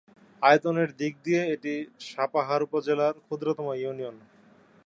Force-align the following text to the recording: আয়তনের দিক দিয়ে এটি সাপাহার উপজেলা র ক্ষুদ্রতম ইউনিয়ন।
আয়তনের 0.41 0.89
দিক 0.99 1.13
দিয়ে 1.25 1.41
এটি 1.55 1.73
সাপাহার 2.09 2.61
উপজেলা 2.67 3.07
র 3.09 3.17
ক্ষুদ্রতম 3.25 3.67
ইউনিয়ন। 3.73 4.15